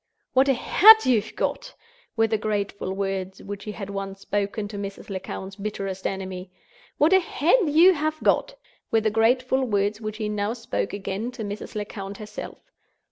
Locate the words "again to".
10.91-11.43